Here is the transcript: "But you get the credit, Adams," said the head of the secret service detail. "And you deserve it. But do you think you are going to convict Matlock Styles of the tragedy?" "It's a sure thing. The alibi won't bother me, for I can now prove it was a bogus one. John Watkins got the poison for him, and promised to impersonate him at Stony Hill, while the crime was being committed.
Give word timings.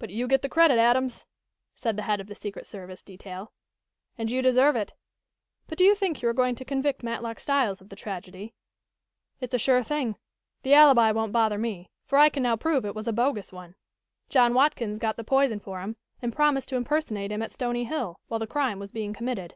"But 0.00 0.10
you 0.10 0.26
get 0.26 0.42
the 0.42 0.48
credit, 0.48 0.78
Adams," 0.78 1.26
said 1.76 1.94
the 1.94 2.02
head 2.02 2.20
of 2.20 2.26
the 2.26 2.34
secret 2.34 2.66
service 2.66 3.04
detail. 3.04 3.52
"And 4.18 4.28
you 4.28 4.42
deserve 4.42 4.74
it. 4.74 4.94
But 5.68 5.78
do 5.78 5.84
you 5.84 5.94
think 5.94 6.20
you 6.20 6.28
are 6.28 6.32
going 6.32 6.56
to 6.56 6.64
convict 6.64 7.04
Matlock 7.04 7.38
Styles 7.38 7.80
of 7.80 7.88
the 7.88 7.94
tragedy?" 7.94 8.52
"It's 9.40 9.54
a 9.54 9.58
sure 9.60 9.84
thing. 9.84 10.16
The 10.64 10.74
alibi 10.74 11.12
won't 11.12 11.30
bother 11.30 11.56
me, 11.56 11.88
for 12.04 12.18
I 12.18 12.30
can 12.30 12.42
now 12.42 12.56
prove 12.56 12.84
it 12.84 12.96
was 12.96 13.06
a 13.06 13.12
bogus 13.12 13.52
one. 13.52 13.76
John 14.28 14.54
Watkins 14.54 14.98
got 14.98 15.16
the 15.16 15.22
poison 15.22 15.60
for 15.60 15.82
him, 15.82 15.98
and 16.20 16.34
promised 16.34 16.68
to 16.70 16.76
impersonate 16.76 17.30
him 17.30 17.40
at 17.40 17.52
Stony 17.52 17.84
Hill, 17.84 18.18
while 18.26 18.40
the 18.40 18.48
crime 18.48 18.80
was 18.80 18.90
being 18.90 19.12
committed. 19.14 19.54